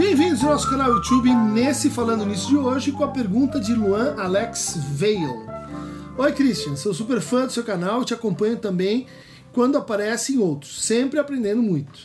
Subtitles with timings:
[0.00, 4.14] Bem-vindos ao nosso canal YouTube nesse Falando Nisso de hoje com a pergunta de Luan
[4.16, 5.46] Alex Veil.
[6.16, 9.06] Oi Christian, sou super fã do seu canal te acompanho também
[9.52, 11.98] quando aparece em outros, sempre aprendendo muito.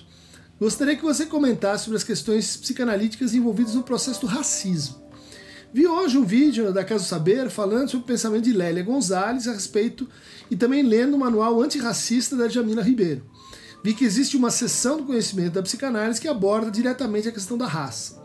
[0.60, 4.98] Gostaria que você comentasse sobre as questões psicanalíticas envolvidas no processo do racismo.
[5.74, 9.48] Vi hoje um vídeo da Casa do Saber falando sobre o pensamento de Lélia Gonzalez
[9.48, 10.06] a respeito
[10.52, 13.24] e também lendo o manual antirracista da Jamila Ribeiro.
[13.86, 17.68] Vi que existe uma seção do conhecimento da psicanálise que aborda diretamente a questão da
[17.68, 18.20] raça.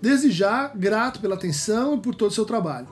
[0.00, 2.88] Desde já, grato pela atenção e por todo o seu trabalho.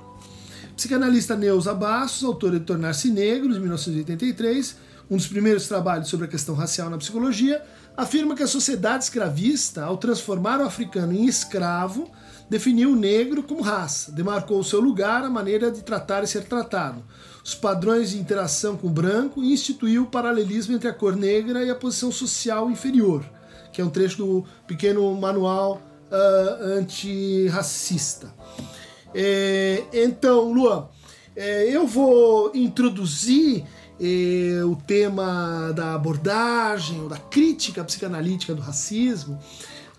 [0.77, 4.77] Psicanalista Neuza Bastos, autora de Tornar-se Negro, de 1983,
[5.11, 7.62] um dos primeiros trabalhos sobre a questão racial na psicologia,
[7.96, 12.10] afirma que a sociedade escravista, ao transformar o africano em escravo,
[12.48, 16.45] definiu o negro como raça, demarcou o seu lugar, a maneira de tratar e ser
[16.45, 17.02] tratado,
[17.42, 21.64] os padrões de interação com o branco e instituiu o paralelismo entre a cor negra
[21.64, 23.24] e a posição social inferior,
[23.73, 25.80] que é um trecho do pequeno manual
[26.11, 28.33] uh, antirracista.
[29.14, 30.89] É, então, Luan,
[31.34, 33.64] é, eu vou introduzir
[34.03, 39.39] é, o tema da abordagem ou da crítica psicanalítica do racismo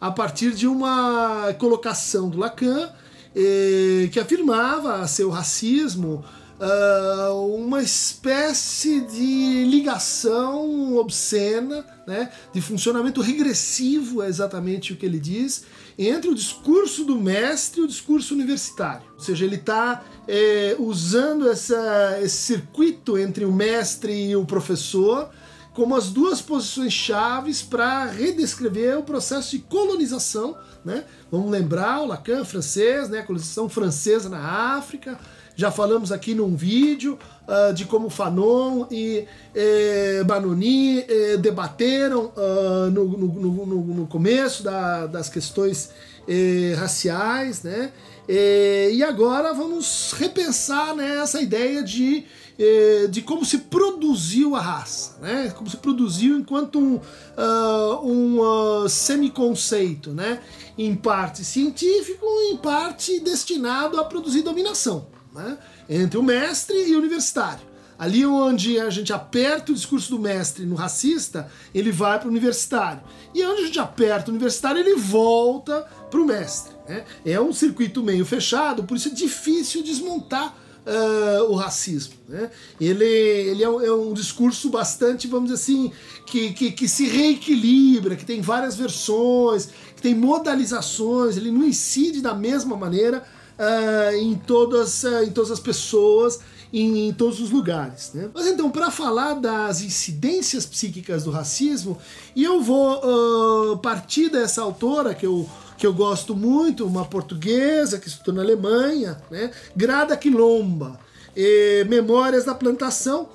[0.01, 2.89] a partir de uma colocação do Lacan
[3.33, 6.23] eh, que afirmava seu racismo
[6.59, 15.19] uh, uma espécie de ligação obscena, né, de funcionamento regressivo, é exatamente o que ele
[15.19, 15.65] diz,
[15.97, 19.05] entre o discurso do mestre e o discurso universitário.
[19.13, 25.29] Ou seja, ele está eh, usando essa, esse circuito entre o mestre e o professor
[25.73, 30.55] como as duas posições chaves para redescrever o processo de colonização.
[30.85, 31.03] Né?
[31.31, 33.19] Vamos lembrar o Lacan francês, né?
[33.19, 35.19] a colonização francesa na África.
[35.55, 42.89] Já falamos aqui num vídeo uh, de como Fanon e eh, Banoni eh, debateram uh,
[42.91, 45.91] no, no, no, no, começo da, das questões
[46.27, 47.91] eh, raciais, né?
[48.27, 52.25] e agora vamos repensar né, essa ideia de
[52.57, 55.51] eh, de como se produziu a raça, né?
[55.57, 60.39] como se produziu enquanto um, uh, um uh, semiconceito, né?
[60.77, 65.57] em parte científico, em parte destinado a produzir dominação né?
[65.89, 67.73] entre o mestre e o universitário.
[67.97, 72.31] Ali onde a gente aperta o discurso do mestre no racista, ele vai para o
[72.31, 73.01] universitário.
[73.33, 76.73] E onde a gente aperta o universitário, ele volta para o mestre.
[76.87, 77.05] Né?
[77.25, 80.55] É um circuito meio fechado, por isso é difícil desmontar
[80.85, 82.15] uh, o racismo.
[82.27, 82.49] Né?
[82.79, 85.91] Ele, ele é um, é, um, discurso bastante, vamos dizer assim,
[86.25, 92.21] que, que, que, se reequilibra, que tem várias versões, que tem modalizações, ele não incide
[92.21, 93.23] da mesma maneira
[93.59, 96.39] uh, em, todas, uh, em todas as pessoas.
[96.75, 98.09] Em, em todos os lugares.
[98.15, 98.31] Né?
[98.33, 101.99] Mas então, para falar das incidências psíquicas do racismo,
[102.35, 105.47] e eu vou partir dessa autora que eu
[105.77, 109.51] que eu gosto muito, uma portuguesa que estudou na Alemanha, né?
[109.75, 110.99] Grada Quilomba,
[111.35, 113.27] e Memórias da Plantação,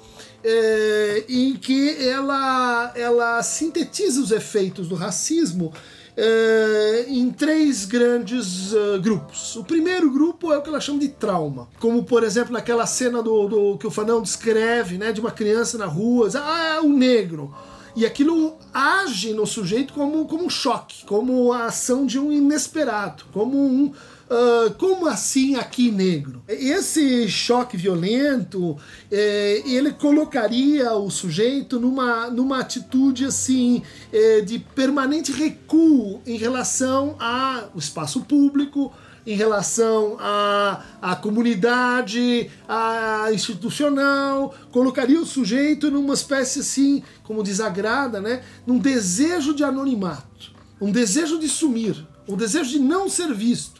[0.43, 5.73] é, em que ela, ela sintetiza os efeitos do racismo
[6.21, 9.55] é, em três grandes uh, grupos.
[9.55, 13.23] O primeiro grupo é o que ela chama de trauma, como por exemplo naquela cena
[13.23, 17.55] do, do que o Fanão descreve, né, de uma criança na rua, ah, o negro.
[17.95, 23.25] E aquilo age no sujeito como, como um choque, como a ação de um inesperado,
[23.33, 23.93] como um.
[24.31, 26.43] Uh, como assim aqui negro?
[26.47, 28.77] Esse choque violento,
[29.11, 37.17] eh, ele colocaria o sujeito numa, numa atitude assim eh, de permanente recuo em relação
[37.19, 38.93] ao espaço público,
[39.27, 48.21] em relação à, à comunidade, à institucional, colocaria o sujeito numa espécie assim, como desagrada,
[48.21, 48.43] né?
[48.67, 53.78] num desejo de anonimato, um desejo de sumir, um desejo de não ser visto.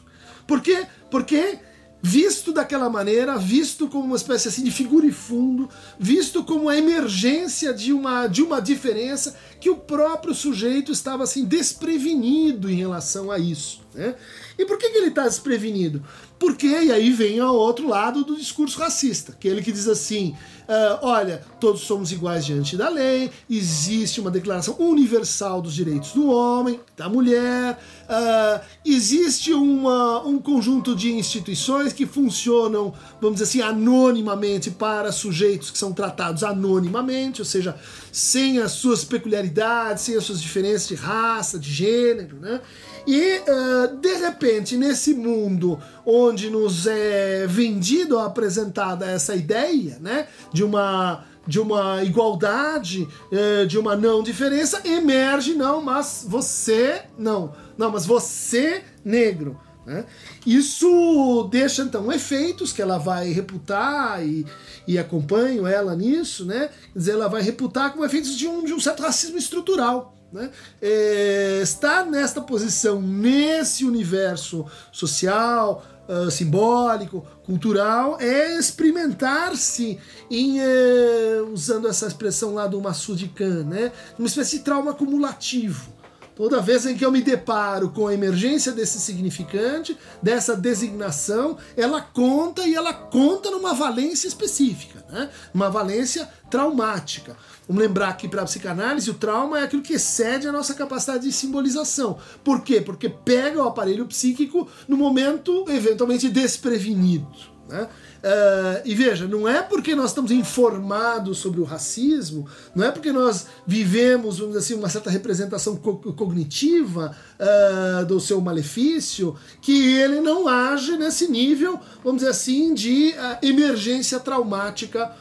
[0.49, 0.87] Por quê?
[1.11, 1.59] Porque
[2.01, 6.75] visto daquela maneira, visto como uma espécie assim de figura e fundo, visto como a
[6.75, 13.29] emergência de uma, de uma diferença que o próprio sujeito estava assim desprevenido em relação
[13.29, 13.81] a isso.
[13.93, 14.15] Né?
[14.57, 16.03] E por que, que ele está desprevenido?
[16.39, 20.35] Porque, e aí vem ao outro lado do discurso racista, aquele que diz assim:
[20.69, 26.29] uh, olha, todos somos iguais diante da lei, existe uma declaração universal dos direitos do
[26.29, 27.77] homem, da mulher,
[28.07, 35.71] uh, existe uma, um conjunto de instituições que funcionam, vamos dizer assim, anonimamente para sujeitos
[35.71, 37.75] que são tratados anonimamente, ou seja,
[38.11, 42.61] sem as suas peculiaridades, sem as suas diferenças de raça, de gênero, né?
[43.09, 50.27] E uh, de repente, nesse mundo onde nos é vendido ou apresentada essa ideia, né,
[50.53, 57.55] de uma de uma igualdade, uh, de uma não diferença, emerge, não, mas você, não,
[57.75, 59.59] não, mas você, negro.
[59.87, 60.05] Né?
[60.45, 64.45] Isso deixa então efeitos que ela vai reputar e,
[64.87, 66.69] e acompanho ela nisso, né?
[66.93, 70.18] Quer dizer, ela vai reputar como efeitos de um, de um certo racismo estrutural.
[70.31, 70.51] Né?
[70.81, 79.99] É, estar nesta posição, nesse universo social, uh, simbólico, cultural, é experimentar-se
[80.29, 83.91] em, uh, usando essa expressão lá do Massoud Khan, né?
[84.17, 85.98] uma espécie de trauma acumulativo.
[86.39, 91.99] Toda vez em que eu me deparo com a emergência desse significante, dessa designação, ela
[91.99, 95.29] conta e ela conta numa valência específica, né?
[95.53, 97.35] uma valência traumática.
[97.67, 101.25] Vamos lembrar que para a psicanálise o trauma é aquilo que excede a nossa capacidade
[101.25, 102.17] de simbolização.
[102.41, 102.79] Por quê?
[102.79, 107.58] Porque pega o aparelho psíquico no momento eventualmente desprevenido.
[107.69, 107.83] Né?
[107.83, 113.11] Uh, e veja, não é porque nós estamos informados sobre o racismo, não é porque
[113.11, 120.47] nós vivemos, assim, uma certa representação co cognitiva uh, do seu malefício, que ele não
[120.47, 125.15] age nesse nível, vamos dizer assim, de uh, emergência traumática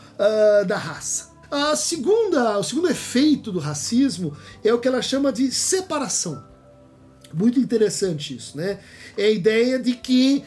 [0.66, 1.28] da raça.
[1.48, 6.42] A segunda, o segundo efeito do racismo é o que ela chama de separação.
[7.32, 8.80] Muito interessante isso, né?
[9.16, 10.44] É a ideia de que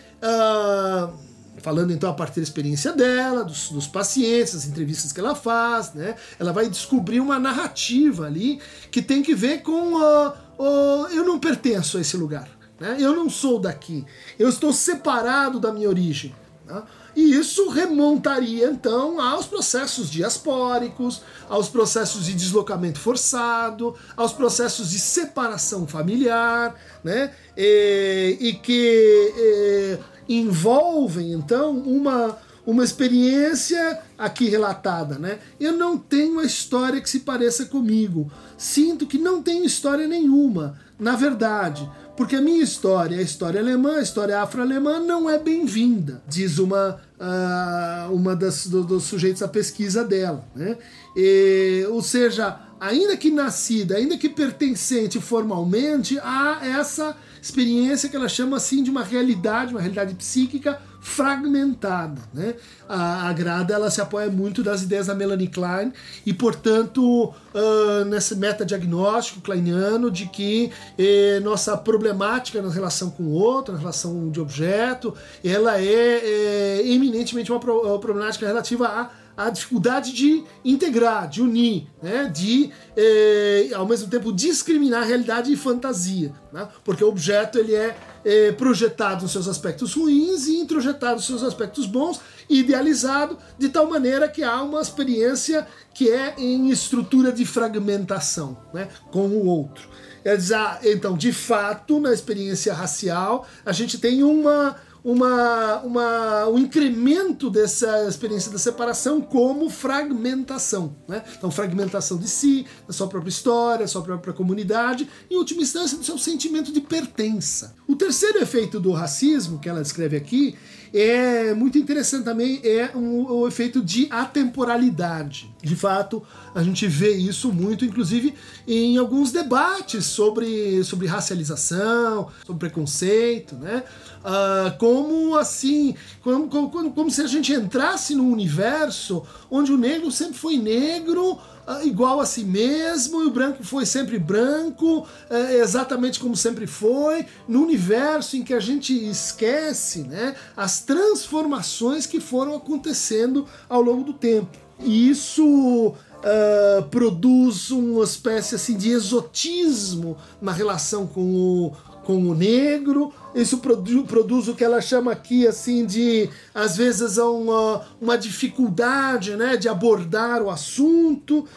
[1.59, 5.93] falando então a partir da experiência dela, dos, dos, pacientes, das entrevistas que ela faz,
[5.93, 6.15] né?
[6.39, 8.59] Ela vai descobrir uma narrativa ali
[8.89, 12.49] que tem que ver com uh, uh, eu não pertenço a esse lugar,
[12.79, 12.97] né?
[12.99, 14.05] Eu não sou daqui,
[14.39, 16.33] eu estou separado da minha origem.
[16.65, 16.81] Né?
[17.15, 24.99] E isso remontaria então aos processos diaspóricos, aos processos de deslocamento forçado, aos processos de
[24.99, 26.73] separação familiar,
[27.03, 27.33] né?
[27.57, 29.99] E, e que e,
[30.35, 35.39] envolvem então uma uma experiência aqui relatada, né?
[35.59, 38.31] Eu não tenho uma história que se pareça comigo.
[38.57, 43.95] Sinto que não tenho história nenhuma, na verdade, porque a minha história, a história alemã,
[43.97, 49.47] a história afro-alemã, não é bem-vinda, diz uma, uh, uma das, do, dos sujeitos à
[49.47, 50.45] pesquisa dela.
[50.55, 50.77] Né?
[51.15, 58.27] E, ou seja, ainda que nascida, ainda que pertencente formalmente a essa experiência que ela
[58.27, 62.21] chama assim de uma realidade, uma realidade psíquica fragmentada.
[62.33, 62.55] Né?
[62.89, 65.93] A, a Grada ela se apoia muito das ideias da Melanie Klein
[66.25, 73.31] e, portanto, uh, nesse metadiagnóstico kleiniano de que eh, nossa problemática na relação com o
[73.31, 75.13] outro, na relação de objeto,
[75.43, 81.41] ela é, é eminentemente uma, pro, uma problemática relativa a a dificuldade de integrar, de
[81.41, 82.29] unir, né?
[82.33, 86.67] de eh, ao mesmo tempo discriminar realidade e fantasia, né?
[86.83, 91.43] porque o objeto ele é, é projetado nos seus aspectos ruins e introjetado nos seus
[91.43, 97.45] aspectos bons, idealizado de tal maneira que há uma experiência que é em estrutura de
[97.45, 98.89] fragmentação né?
[99.11, 99.89] com o outro.
[100.23, 106.47] Quer dizer, ah, então, de fato, na experiência racial, a gente tem uma uma, uma,
[106.47, 110.95] um incremento dessa experiência da separação como fragmentação.
[111.07, 111.23] Né?
[111.37, 115.97] Então, fragmentação de si, da sua própria história, da sua própria comunidade, em última instância,
[115.97, 117.75] do seu sentimento de pertença.
[117.87, 120.55] O terceiro efeito do racismo, que ela descreve aqui,
[120.93, 125.49] é muito interessante também, é um, o efeito de atemporalidade.
[125.61, 126.21] De fato,
[126.53, 128.33] a gente vê isso muito, inclusive,
[128.67, 133.83] em alguns debates sobre, sobre racialização, sobre preconceito, né?
[134.19, 140.11] Uh, como assim, como, como, como se a gente entrasse num universo onde o negro
[140.11, 141.39] sempre foi negro,
[141.83, 147.25] igual a si mesmo, e o branco foi sempre branco, uh, exatamente como sempre foi,
[147.47, 154.03] no universo em que a gente esquece né, as transformações que foram acontecendo ao longo
[154.03, 154.57] do tempo.
[154.79, 161.71] E isso Uh, produz uma espécie assim de exotismo na relação com o,
[162.03, 163.11] com o negro.
[163.33, 169.35] Isso produ produz o que ela chama aqui assim de às vezes uma, uma dificuldade
[169.35, 171.47] né, de abordar o assunto.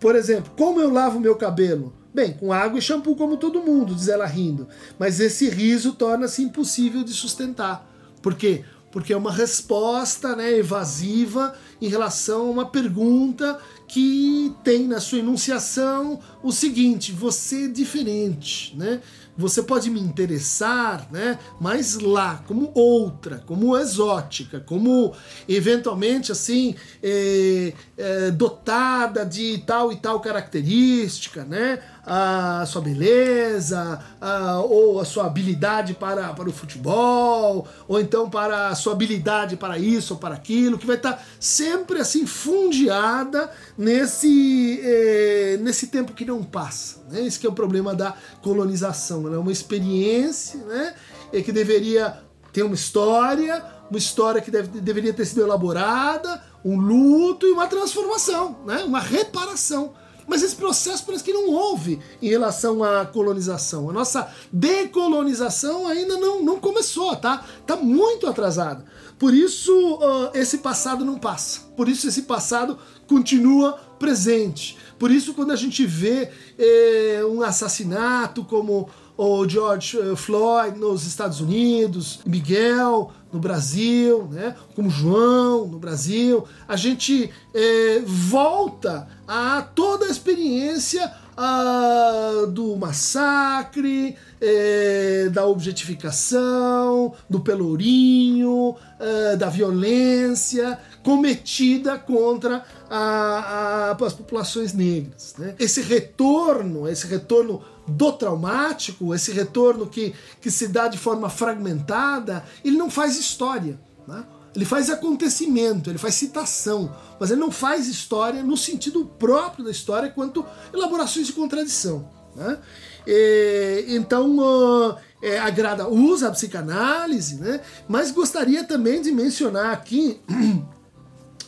[0.00, 1.92] Por exemplo, como eu lavo meu cabelo?
[2.14, 4.66] Bem, com água e shampoo como todo mundo, diz ela rindo.
[4.98, 7.86] Mas esse riso torna-se impossível de sustentar.
[8.22, 8.64] Por quê?
[8.90, 15.18] Porque é uma resposta né, evasiva em relação a uma pergunta que tem na sua
[15.18, 19.00] enunciação o seguinte: você é diferente, né?
[19.38, 21.38] Você pode me interessar, né?
[21.60, 25.14] Mas lá, como outra, como exótica, como
[25.48, 31.78] eventualmente assim é, é, dotada de tal e tal característica, né?
[32.08, 38.68] a sua beleza, a, ou a sua habilidade para, para o futebol, ou então para
[38.68, 44.80] a sua habilidade para isso ou para aquilo, que vai estar sempre assim fundiada nesse,
[44.82, 47.04] eh, nesse tempo que não passa.
[47.10, 47.26] Né?
[47.26, 49.27] Esse que é o problema da colonização.
[49.34, 50.94] É uma experiência né?
[51.32, 56.78] e que deveria ter uma história, uma história que deve, deveria ter sido elaborada, um
[56.78, 58.82] luto e uma transformação, né?
[58.84, 59.94] uma reparação.
[60.28, 63.88] Mas esse processo parece que não houve em relação à colonização.
[63.88, 67.42] A nossa decolonização ainda não, não começou, tá?
[67.66, 68.84] Tá muito atrasada.
[69.18, 71.60] Por isso uh, esse passado não passa.
[71.74, 74.76] Por isso esse passado continua presente.
[74.98, 81.04] Por isso quando a gente vê eh, um assassinato como o George eh, Floyd nos
[81.04, 89.60] Estados Unidos, Miguel no Brasil, né, como João no Brasil, a gente é, volta a
[89.60, 101.98] toda a experiência a, do massacre, é, da objetificação, do pelourinho, é, da violência cometida
[101.98, 105.34] contra a, a, as populações negras.
[105.38, 105.54] Né?
[105.58, 112.44] Esse retorno, esse retorno do traumático, esse retorno que, que se dá de forma fragmentada,
[112.64, 113.80] ele não faz história.
[114.06, 114.24] Né?
[114.54, 119.70] Ele faz acontecimento, ele faz citação, mas ele não faz história no sentido próprio da
[119.70, 122.08] história quanto elaborações de contradição.
[122.34, 122.58] Né?
[123.06, 127.60] E, então, uh, é, agrada, usa a psicanálise, né?
[127.88, 130.20] mas gostaria também de mencionar aqui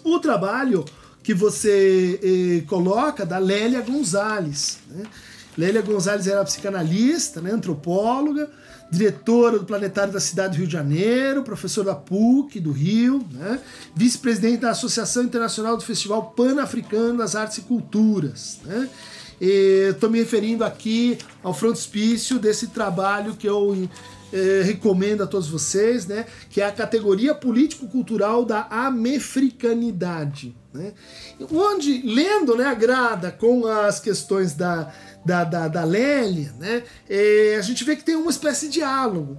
[0.03, 0.85] o trabalho
[1.23, 4.79] que você eh, coloca da Lélia Gonzalez.
[4.89, 5.05] Né?
[5.61, 8.49] Lélia Gonzalez era psicanalista, né, antropóloga,
[8.90, 13.61] diretora do Planetário da cidade do Rio de Janeiro, professora da PUC do Rio, né,
[13.95, 18.59] vice-presidente da Associação Internacional do Festival Pan-Africano das Artes e Culturas.
[18.64, 18.88] Né.
[19.38, 23.88] Estou me referindo aqui ao frontispício desse trabalho que eu
[24.33, 30.55] eh, recomendo a todos vocês, né, que é a categoria político-cultural da amefricanidade.
[30.73, 30.93] Né,
[31.50, 34.93] onde, lendo né, a grada com as questões da
[35.25, 39.39] da, da, da Lélia, né, é, a gente vê que tem uma espécie de diálogo,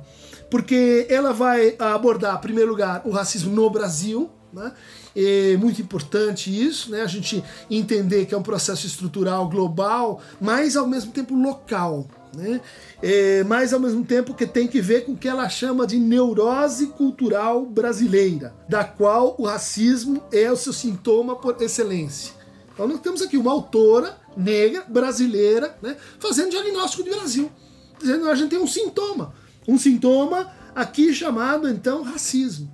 [0.50, 4.73] porque ela vai abordar, em primeiro lugar, o racismo no Brasil, né,
[5.15, 7.01] é muito importante isso, né?
[7.01, 12.61] A gente entender que é um processo estrutural global, mas ao mesmo tempo local, né?
[13.01, 16.00] É, mas ao mesmo tempo que tem que ver com o que ela chama de
[16.00, 22.33] neurose cultural brasileira, da qual o racismo é o seu sintoma por excelência.
[22.73, 27.51] Então nós temos aqui uma autora negra, brasileira, né, fazendo diagnóstico de Brasil.
[28.00, 29.33] Dizendo que a gente tem um sintoma.
[29.67, 32.71] Um sintoma aqui chamado, então, racismo.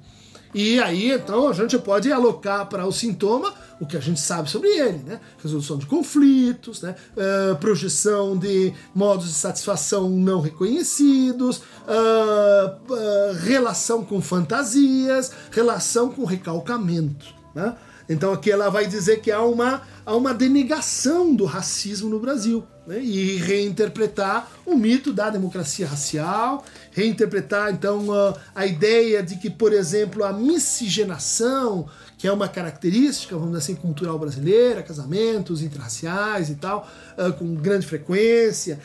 [0.59, 4.49] E aí, então, a gente pode alocar para o sintoma o que a gente sabe
[4.49, 5.19] sobre ele, né?
[5.39, 6.95] Resolução de conflitos, né?
[7.15, 16.25] Uh, projeção de modos de satisfação não reconhecidos, uh, uh, relação com fantasias, relação com
[16.25, 17.75] recalcamento, né?
[18.09, 22.65] Então aqui ela vai dizer que há uma, há uma denegação do racismo no Brasil.
[22.87, 23.01] Né?
[23.01, 29.73] E reinterpretar o mito da democracia racial, reinterpretar então a, a ideia de que, por
[29.73, 36.55] exemplo, a miscigenação, que é uma característica, vamos dizer assim, cultural brasileira, casamentos interraciais e
[36.55, 36.87] tal,
[37.17, 38.79] uh, com grande frequência,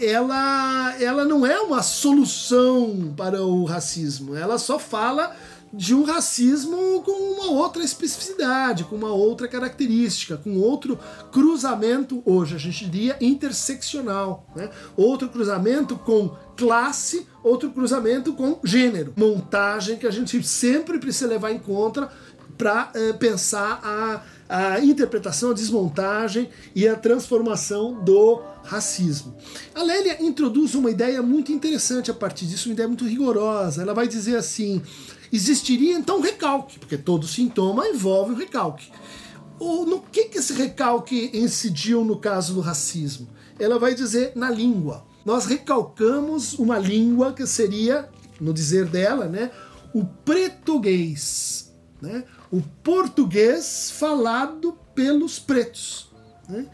[0.00, 5.34] ela, ela não é uma solução para o racismo, ela só fala
[5.72, 10.98] de um racismo com uma outra especificidade, com uma outra característica, com outro
[11.30, 14.68] cruzamento, hoje a gente diria interseccional, né?
[14.96, 19.14] outro cruzamento com classe, outro cruzamento com gênero.
[19.16, 22.10] Montagem que a gente sempre precisa levar em conta
[22.58, 29.34] para eh, pensar a, a interpretação, a desmontagem e a transformação do racismo.
[29.74, 33.82] A Lélia introduz uma ideia muito interessante a partir disso, uma ideia muito rigorosa.
[33.82, 34.82] Ela vai dizer assim
[35.32, 38.92] existiria então recalque, porque todo sintoma envolve o recalque.
[39.58, 43.28] Ou no que, que esse recalque incidiu no caso do racismo?
[43.58, 45.06] Ela vai dizer na língua.
[45.24, 48.08] Nós recalcamos uma língua que seria,
[48.40, 49.50] no dizer dela, né,
[49.94, 56.10] o português, né, o português falado pelos pretos.
[56.48, 56.66] Né?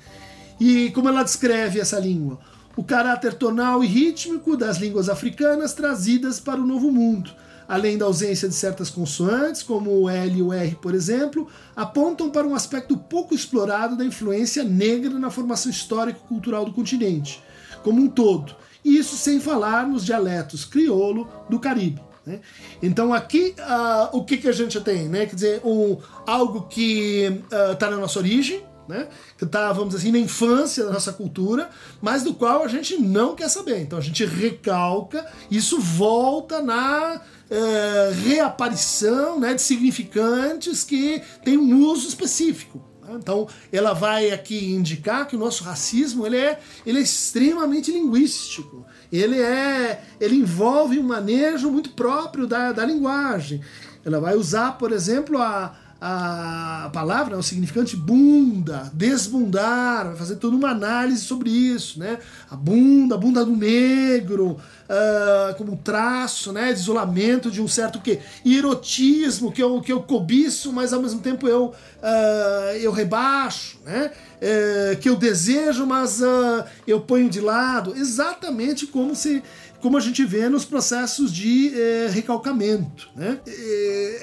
[0.59, 2.41] E como ela descreve essa língua?
[2.75, 7.31] O caráter tonal e rítmico das línguas africanas trazidas para o Novo Mundo
[7.69, 11.47] além da ausência de certas consoantes, como o L e o R, por exemplo,
[11.77, 17.43] apontam para um aspecto pouco explorado da influência negra na formação histórico-cultural do continente,
[17.83, 18.57] como um todo.
[18.83, 22.01] E isso sem falar nos dialetos crioulo do Caribe.
[22.25, 22.41] Né?
[22.83, 25.09] Então aqui uh, o que, que a gente tem?
[25.09, 25.27] Né?
[25.27, 29.07] Quer dizer, um, algo que está uh, na nossa origem, né?
[29.37, 31.68] que está, vamos dizer assim, na infância da nossa cultura,
[32.00, 33.80] mas do qual a gente não quer saber.
[33.83, 41.87] Então a gente recalca, isso volta na é, reaparição né, de significantes que têm um
[41.87, 42.83] uso específico.
[43.02, 43.16] Né?
[43.16, 48.87] Então ela vai aqui indicar que o nosso racismo ele é, ele é extremamente linguístico.
[49.12, 53.61] Ele é, ele envolve um manejo muito próprio da, da linguagem.
[54.04, 60.55] Ela vai usar, por exemplo, a, a palavra, o significante bunda, desbundar, vai fazer toda
[60.55, 62.19] uma análise sobre isso, né?
[62.49, 66.73] A bunda, a bunda do negro, uh, como traço, né?
[66.73, 71.21] De isolamento de um certo que erotismo que eu, que eu cobiço, mas ao mesmo
[71.21, 74.12] tempo eu, uh, eu rebaixo, né?
[74.38, 79.43] Uh, que eu desejo, mas ah, eu ponho de lado, exatamente como se
[79.80, 83.08] como a gente vê nos processos de é, recalcamento.
[83.14, 83.38] Né?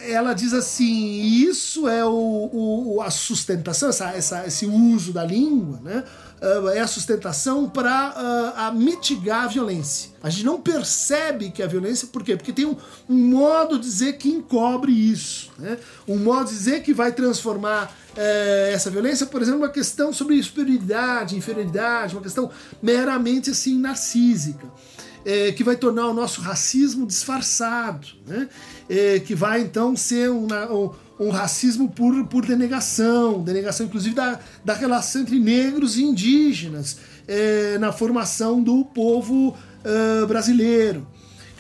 [0.07, 5.79] ela diz assim: isso é o, o a sustentação, essa, essa, esse uso da língua,
[5.83, 6.03] né?
[6.73, 10.11] é a sustentação para uh, mitigar a violência.
[10.21, 12.35] A gente não percebe que a violência, por quê?
[12.35, 12.75] Porque tem um,
[13.09, 15.51] um modo de dizer que encobre isso.
[15.57, 15.77] Né?
[16.07, 20.41] Um modo de dizer que vai transformar é, essa violência, por exemplo, uma questão sobre
[20.43, 24.67] superioridade, inferioridade, uma questão meramente assim narcísica
[25.25, 28.47] é, que vai tornar o nosso racismo disfarçado, né?
[28.87, 34.39] É, que vai então ser um, um, um, racismo por, por denegação, denegação inclusive da,
[34.63, 41.07] da relação entre negros e indígenas é, na formação do povo uh, brasileiro.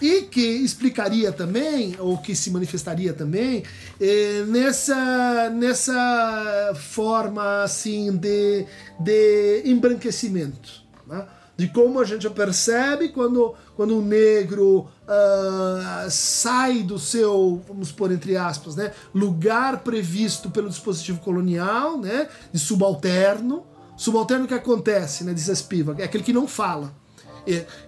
[0.01, 3.63] E que explicaria também, ou que se manifestaria também,
[3.99, 8.65] é, nessa, nessa forma assim de,
[8.99, 10.83] de embranquecimento.
[11.07, 11.25] Né?
[11.57, 18.11] De como a gente percebe quando, quando o negro uh, sai do seu, vamos pôr
[18.11, 23.63] entre aspas, né, lugar previsto pelo dispositivo colonial, né, de subalterno.
[23.97, 26.93] Subalterno que acontece, né, diz a Spiva, é aquele que não fala.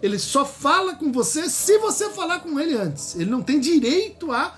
[0.02, 3.16] Ele só fala com você se você falar com ele antes.
[3.16, 4.56] Ele não tem direito a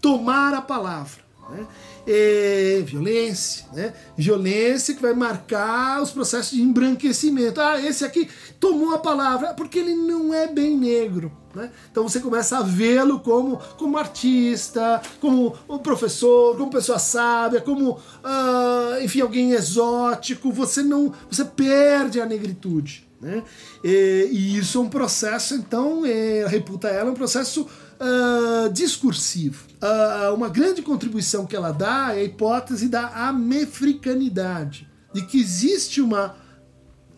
[0.00, 1.22] tomar a palavra.
[1.50, 1.66] Né?
[2.06, 3.92] É, violência, né?
[4.16, 7.60] Violência que vai marcar os processos de embranquecimento.
[7.60, 8.28] Ah, esse aqui
[8.58, 11.32] tomou a palavra, porque ele não é bem negro.
[11.54, 11.70] Né?
[11.90, 17.92] Então você começa a vê-lo como, como artista, como um professor, como pessoa sábia, como
[17.92, 20.50] uh, enfim alguém exótico.
[20.50, 23.06] Você não, você perde a negritude.
[23.20, 23.42] Né?
[23.84, 27.68] E, e isso é um processo, então, é, reputa ela um processo
[28.02, 29.66] uh, discursivo.
[29.80, 36.00] Uh, uma grande contribuição que ela dá é a hipótese da amefricanidade, de que existe
[36.00, 36.36] uma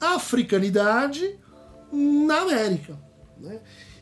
[0.01, 1.39] africanidade
[1.93, 2.99] na América.
[3.41, 3.59] Né?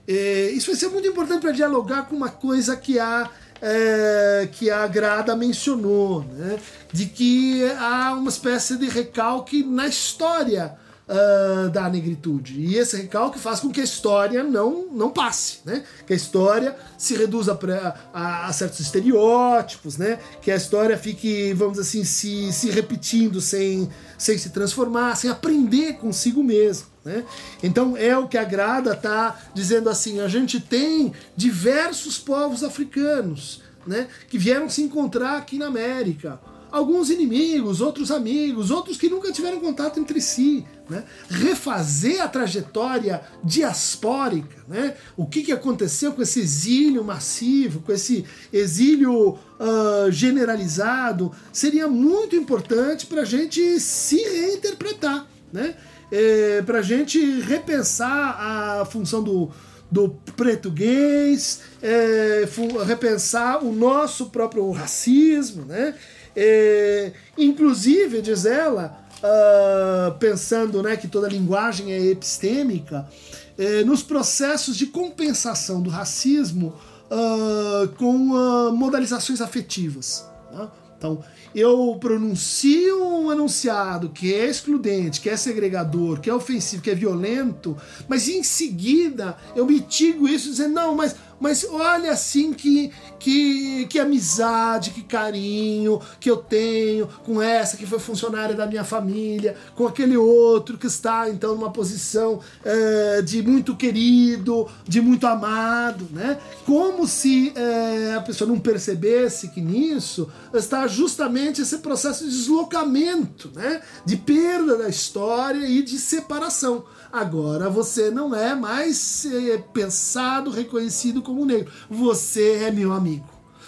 [0.07, 3.31] E, isso vai ser muito importante para dialogar com uma coisa que a
[3.64, 6.59] é, que a Grada mencionou, né?
[6.92, 10.77] de que há uma espécie de recalque na história
[11.12, 12.59] uh, da negritude.
[12.59, 15.85] E esse recalque faz com que a história não, não passe, né?
[16.07, 20.18] Que a história se reduza pra, a, a, certos estereótipos, né?
[20.40, 25.94] Que a história fique, vamos assim, se, se repetindo sem, sem se transformar, sem aprender
[25.94, 26.87] consigo mesmo.
[27.05, 27.25] Né?
[27.62, 33.61] Então é o que a Grada está dizendo assim: a gente tem diversos povos africanos
[33.85, 36.40] né, que vieram se encontrar aqui na América
[36.72, 40.64] alguns inimigos, outros amigos, outros que nunca tiveram contato entre si.
[40.88, 41.05] Né?
[41.29, 44.95] Refazer a trajetória diaspórica, né?
[45.16, 52.35] o que, que aconteceu com esse exílio massivo, com esse exílio uh, generalizado, seria muito
[52.35, 55.75] importante para a gente se reinterpretar, né?
[56.11, 59.51] É, para a gente repensar a função do,
[59.90, 62.47] do português, é,
[62.87, 65.95] repensar o nosso próprio racismo, né?
[66.35, 73.09] É, inclusive, diz ela, uh, pensando né, que toda linguagem é epistêmica,
[73.57, 76.75] é, nos processos de compensação do racismo
[77.11, 80.27] uh, com uh, modalizações afetivas.
[80.53, 80.69] Né?
[80.97, 86.91] Então, eu pronuncio um enunciado que é excludente, que é segregador, que é ofensivo, que
[86.91, 92.93] é violento, mas em seguida eu mitigo isso dizendo, não, mas mas olha assim que,
[93.19, 98.85] que, que amizade, que carinho que eu tenho com essa que foi funcionária da minha
[98.85, 105.27] família, com aquele outro que está então numa posição é, de muito querido, de muito
[105.27, 106.39] amado, né?
[106.65, 113.51] Como se é, a pessoa não percebesse que nisso está justamente esse processo de deslocamento,
[113.53, 113.81] né?
[114.05, 116.85] De perda da história e de separação.
[117.13, 121.73] Agora você não é mais é, pensado, reconhecido como negro.
[121.90, 123.27] Você é meu amigo.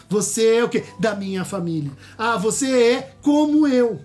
[0.09, 0.85] Você é o quê?
[0.99, 1.91] Da minha família.
[2.17, 4.01] Ah, você é como eu.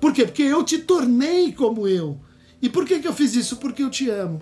[0.00, 0.24] Por quê?
[0.24, 2.18] Porque eu te tornei como eu.
[2.60, 3.56] E por que, que eu fiz isso?
[3.56, 4.40] Porque eu te amo.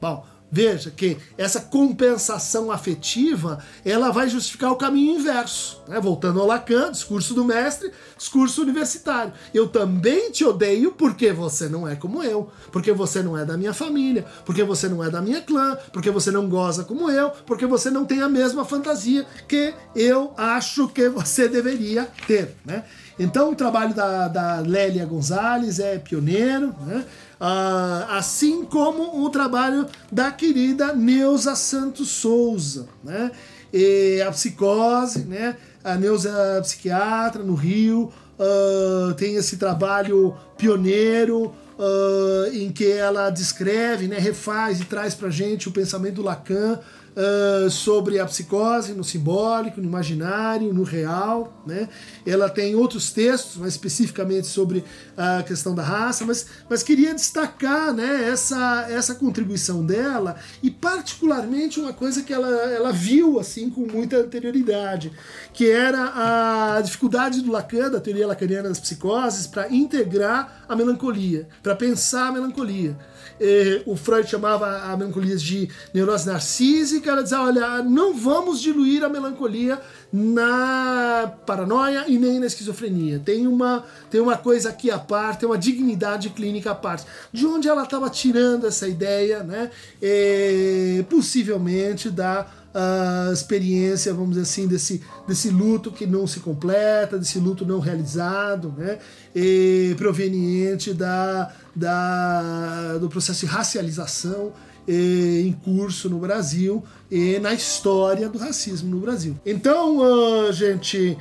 [0.00, 5.82] Bom, Veja que essa compensação afetiva ela vai justificar o caminho inverso.
[5.88, 6.00] Né?
[6.00, 9.32] Voltando ao Lacan, discurso do mestre, discurso universitário.
[9.52, 13.56] Eu também te odeio porque você não é como eu, porque você não é da
[13.56, 17.30] minha família, porque você não é da minha clã, porque você não goza como eu,
[17.44, 22.54] porque você não tem a mesma fantasia que eu acho que você deveria ter.
[22.64, 22.84] Né?
[23.18, 26.74] Então o trabalho da, da Lélia Gonzalez é pioneiro.
[26.86, 27.04] Né?
[27.38, 33.30] Uh, assim como o trabalho da querida Neuza Santos Souza, né?
[33.72, 35.56] E a psicose, né?
[35.84, 43.30] A Neuza é psiquiatra no Rio, uh, tem esse trabalho pioneiro uh, em que ela
[43.30, 46.78] descreve, né, refaz e traz para gente o pensamento do Lacan
[47.16, 51.62] uh, sobre a psicose no simbólico, no imaginário, no real.
[51.66, 51.88] Né?
[52.26, 54.84] Ela tem outros textos, mais especificamente sobre
[55.16, 61.80] a questão da raça, mas, mas queria destacar né, essa, essa contribuição dela e, particularmente,
[61.80, 65.10] uma coisa que ela, ela viu assim com muita anterioridade,
[65.52, 71.48] que era a dificuldade do Lacan, da teoria lacaniana das psicoses, para integrar a melancolia,
[71.62, 72.96] para pensar a melancolia.
[73.40, 79.04] E, o Freud chamava a melancolia de neurose narcísica, ela dizia, olha, não vamos diluir
[79.04, 79.80] a melancolia
[80.12, 83.20] na paranoia e nem na esquizofrenia.
[83.24, 87.06] Tem uma, tem uma coisa aqui à parte, tem uma dignidade clínica à parte.
[87.32, 89.70] De onde ela estava tirando essa ideia, né?
[90.00, 92.46] E, possivelmente da
[92.78, 97.80] a experiência, vamos dizer assim, desse, desse luto que não se completa, desse luto não
[97.80, 98.98] realizado, né?
[99.34, 104.52] E proveniente da, da, do processo de racialização
[104.88, 109.36] em curso no Brasil e na história do racismo no Brasil.
[109.46, 111.16] Então, uh, gente,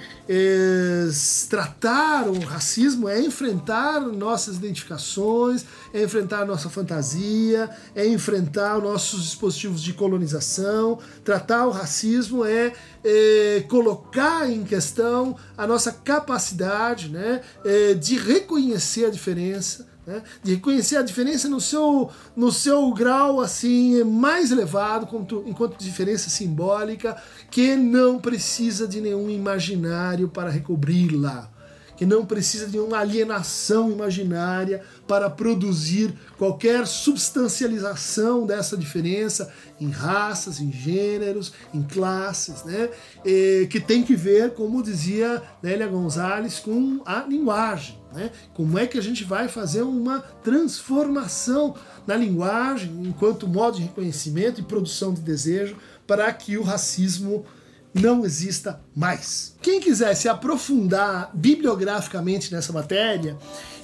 [1.49, 9.81] tratar o racismo é enfrentar nossas identificações, é enfrentar nossa fantasia, é enfrentar nossos dispositivos
[9.81, 10.99] de colonização.
[11.23, 12.73] Tratar o racismo é,
[13.03, 20.21] é colocar em questão a nossa capacidade né, é, de reconhecer a diferença né?
[20.43, 26.29] de reconhecer a diferença no seu, no seu grau assim mais elevado, enquanto, enquanto diferença
[26.29, 27.15] simbólica,
[27.49, 31.49] que não precisa de nenhum imaginário para recobri-la,
[31.97, 40.59] que não precisa de uma alienação imaginária para produzir qualquer substancialização dessa diferença em raças,
[40.59, 42.89] em gêneros, em classes, né?
[43.25, 48.04] E, que tem que ver, como dizia Nélia Gonzalez, com a linguagem.
[48.15, 48.31] Né?
[48.53, 51.75] Como é que a gente vai fazer uma transformação
[52.07, 55.75] na linguagem enquanto modo de reconhecimento e produção de desejo
[56.07, 57.45] para que o racismo
[57.93, 59.55] não exista mais.
[59.61, 63.37] Quem quiser se aprofundar bibliograficamente nessa matéria,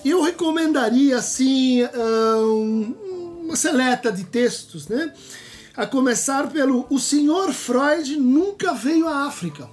[0.04, 1.82] eu recomendaria assim
[3.42, 5.14] uma seleta de textos, né?
[5.76, 9.70] A começar pelo O Senhor Freud Nunca Veio à África,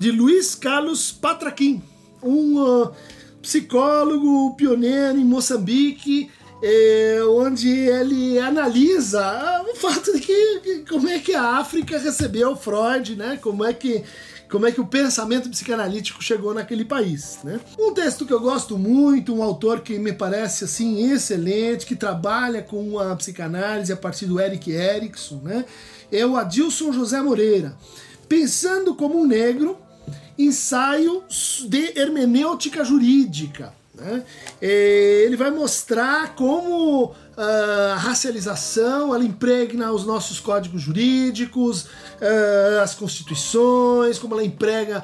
[0.00, 1.80] de Luiz Carlos Patraquim,
[2.20, 2.92] um uh,
[3.42, 6.30] psicólogo pioneiro em Moçambique,
[6.62, 12.54] é, onde ele analisa ah, o fato de que como é que a África recebeu
[12.54, 13.38] Freud, né?
[13.40, 14.04] Como é que
[14.50, 17.60] como é que o pensamento psicanalítico chegou naquele país, né?
[17.78, 22.60] Um texto que eu gosto muito, um autor que me parece assim excelente, que trabalha
[22.60, 25.64] com a psicanálise a partir do Eric Erickson, né?
[26.10, 27.76] É o Adilson José Moreira,
[28.28, 29.78] pensando como um negro
[30.46, 31.22] ensaio
[31.66, 33.72] de hermenêutica jurídica.
[33.94, 34.22] Né?
[34.60, 44.18] Ele vai mostrar como a racialização ela impregna os nossos códigos jurídicos, uh, as constituições,
[44.18, 45.02] como ela emprega,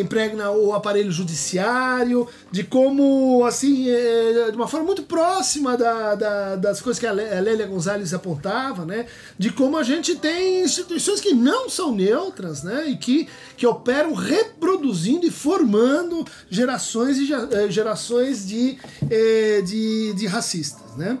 [0.00, 6.56] impregna o aparelho judiciário, de como, assim, é, de uma forma muito próxima da, da,
[6.56, 9.04] das coisas que a Lélia Gonzalez apontava, né,
[9.38, 14.14] de como a gente tem instituições que não são neutras, né, e que, que operam
[14.14, 17.26] reproduzindo e formando gerações e
[17.70, 18.78] gerações de,
[19.64, 20.96] de, de racistas.
[20.96, 21.18] Né?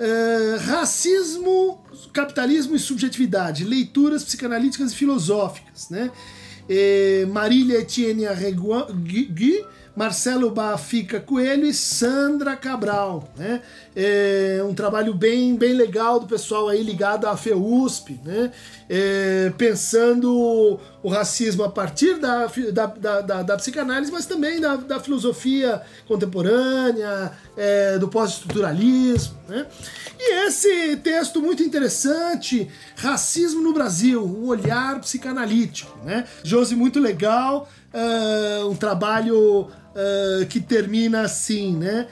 [0.00, 5.90] Uh, racismo, capitalismo e subjetividade, leituras psicanalíticas e filosóficas.
[5.90, 6.10] Né?
[6.64, 9.62] Uh, Marília Etienne Arregui,
[9.94, 13.28] Marcelo Bafica Coelho e Sandra Cabral.
[13.36, 13.60] Né?
[13.94, 18.50] É um trabalho bem, bem legal do pessoal aí ligado à FEUSP, né?
[18.88, 22.86] É, pensando o racismo a partir da, da,
[23.20, 29.38] da, da psicanálise, mas também da, da filosofia contemporânea, é, do pós-estruturalismo.
[29.48, 29.66] Né?
[30.18, 35.96] E esse texto muito interessante, Racismo no Brasil, um olhar psicanalítico.
[36.04, 36.26] Né?
[36.42, 42.08] Josi, muito legal, uh, um trabalho uh, que termina assim, né?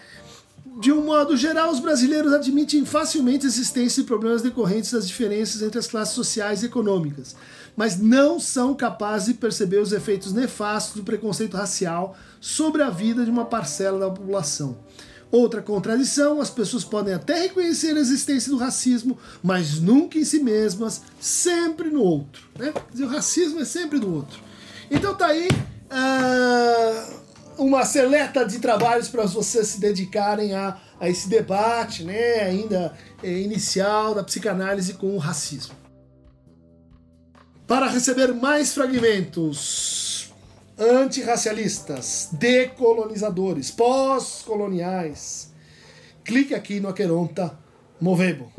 [0.81, 5.61] De um modo geral, os brasileiros admitem facilmente a existência de problemas decorrentes das diferenças
[5.61, 7.35] entre as classes sociais e econômicas,
[7.77, 13.25] mas não são capazes de perceber os efeitos nefastos do preconceito racial sobre a vida
[13.25, 14.79] de uma parcela da população.
[15.31, 20.38] Outra contradição, as pessoas podem até reconhecer a existência do racismo, mas nunca em si
[20.38, 22.43] mesmas, sempre no outro.
[22.59, 22.73] Né?
[22.73, 24.41] Quer dizer, o racismo é sempre do outro.
[24.90, 25.48] Então tá aí.
[25.90, 27.18] Uh
[27.59, 33.31] uma seleta de trabalhos para vocês se dedicarem a, a esse debate, né, ainda é,
[33.31, 35.74] inicial da psicanálise com o racismo.
[37.66, 40.33] Para receber mais fragmentos
[40.79, 45.53] antirracialistas, decolonizadores, pós-coloniais,
[46.24, 47.59] clique aqui no Aqueronta
[48.01, 48.53] Movebo.